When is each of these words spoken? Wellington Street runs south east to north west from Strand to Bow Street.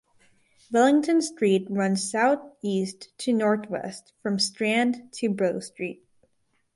Wellington 0.71 1.21
Street 1.21 1.67
runs 1.69 2.09
south 2.09 2.55
east 2.63 3.15
to 3.19 3.33
north 3.33 3.69
west 3.69 4.13
from 4.23 4.39
Strand 4.39 5.13
to 5.19 5.29
Bow 5.29 5.59
Street. 5.59 6.03